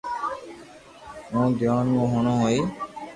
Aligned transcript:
ھين 1.31 1.49
دييون 1.57 1.85
مون 1.93 2.07
ھوڻتو 2.11 2.33
ھوئي 2.39 2.59